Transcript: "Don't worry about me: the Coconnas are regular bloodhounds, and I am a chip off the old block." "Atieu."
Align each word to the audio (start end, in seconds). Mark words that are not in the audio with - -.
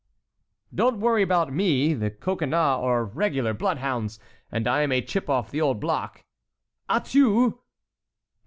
"Don't 0.73 0.99
worry 0.99 1.21
about 1.21 1.53
me: 1.53 1.93
the 1.93 2.09
Coconnas 2.09 2.55
are 2.81 3.05
regular 3.05 3.53
bloodhounds, 3.53 4.19
and 4.51 4.67
I 4.67 4.81
am 4.81 4.91
a 4.91 4.99
chip 5.03 5.29
off 5.29 5.51
the 5.51 5.61
old 5.61 5.79
block." 5.79 6.25
"Atieu." 6.89 7.59